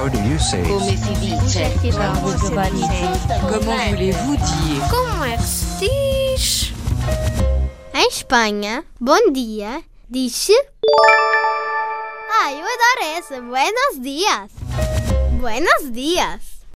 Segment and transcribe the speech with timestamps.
[0.00, 0.64] How do you say?
[0.64, 1.76] Come si dice?
[1.92, 6.72] Como voulez-vous dire Como é que se diz?
[7.92, 10.56] Em Espanha, bom dia diz-se.
[12.32, 13.42] Ah, eu adoro essa.
[13.42, 14.50] Buenos dias.
[15.38, 16.59] Buenos dias.